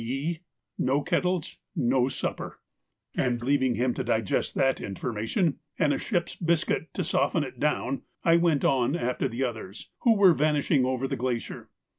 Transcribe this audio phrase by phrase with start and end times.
[0.79, 2.59] _,'No kettles, no supper,'
[3.15, 8.01] and, leaving him to digest that information and a ship's biscuit to soften it down,
[8.23, 11.69] I went on after the others, who were vanishing over the glacier.